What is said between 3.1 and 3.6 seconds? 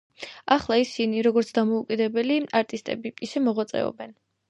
ისე